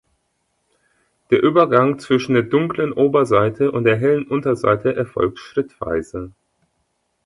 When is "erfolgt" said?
4.95-5.37